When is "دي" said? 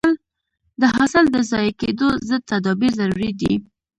3.41-3.53